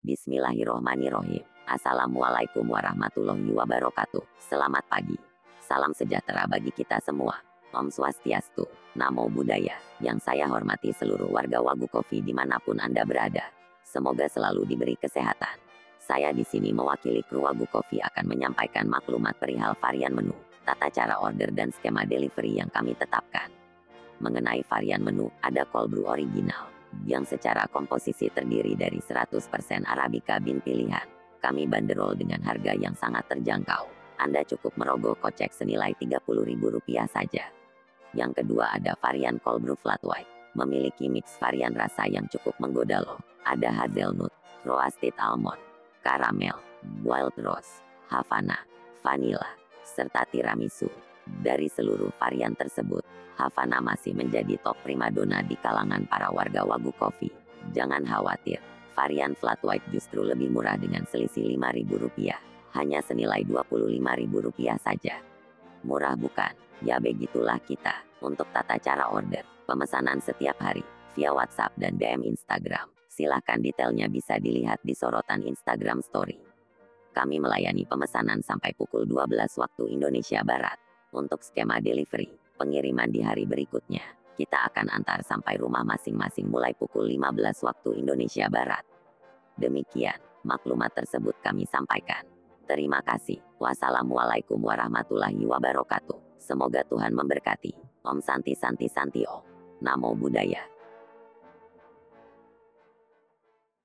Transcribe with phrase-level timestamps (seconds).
[0.00, 1.44] Bismillahirrohmanirrohim.
[1.68, 4.24] Assalamualaikum warahmatullahi wabarakatuh.
[4.40, 5.12] Selamat pagi.
[5.60, 7.36] Salam sejahtera bagi kita semua.
[7.76, 8.64] Om Swastiastu,
[8.96, 13.44] Namo Buddhaya, yang saya hormati seluruh warga Wagu Coffee di mana pun Anda berada.
[13.84, 15.60] Semoga selalu diberi kesehatan.
[16.00, 20.32] Saya di sini mewakili kru Wagu Coffee akan menyampaikan maklumat perihal varian menu,
[20.64, 23.52] tata cara order dan skema delivery yang kami tetapkan.
[24.24, 26.72] Mengenai varian menu, ada cold brew original,
[27.06, 29.40] yang secara komposisi terdiri dari 100%
[29.86, 31.06] Arabica bean pilihan.
[31.40, 33.88] Kami banderol dengan harga yang sangat terjangkau.
[34.20, 37.44] Anda cukup merogoh kocek senilai Rp30.000 saja.
[38.12, 40.28] Yang kedua ada varian cold brew flat white.
[40.58, 43.22] Memiliki mix varian rasa yang cukup menggoda loh.
[43.46, 44.34] Ada hazelnut,
[44.66, 45.56] roasted almond,
[46.04, 46.58] karamel,
[47.06, 48.58] wild rose, havana,
[49.00, 49.46] vanilla,
[49.86, 50.90] serta tiramisu.
[51.38, 53.06] Dari seluruh varian tersebut,
[53.38, 57.32] Havana masih menjadi top primadona di kalangan para warga Wagu Coffee.
[57.72, 58.60] Jangan khawatir,
[58.92, 62.36] varian flat white justru lebih murah dengan selisih Rp5.000,
[62.76, 65.16] hanya senilai Rp25.000 saja.
[65.86, 66.52] Murah bukan?
[66.84, 68.04] Ya begitulah kita.
[68.20, 70.84] Untuk tata cara order, pemesanan setiap hari,
[71.16, 72.84] via WhatsApp dan DM Instagram.
[73.08, 76.36] Silahkan detailnya bisa dilihat di sorotan Instagram Story.
[77.10, 80.89] Kami melayani pemesanan sampai pukul 12 waktu Indonesia Barat.
[81.10, 84.02] Untuk skema delivery, pengiriman di hari berikutnya,
[84.38, 88.86] kita akan antar sampai rumah masing-masing mulai pukul 15 waktu Indonesia Barat.
[89.58, 90.16] Demikian,
[90.46, 92.22] maklumat tersebut kami sampaikan.
[92.64, 93.42] Terima kasih.
[93.58, 96.38] Wassalamualaikum warahmatullahi wabarakatuh.
[96.38, 97.74] Semoga Tuhan memberkati.
[98.06, 99.42] Om Santi Santi Santi Om.
[99.82, 100.79] Namo Buddhaya.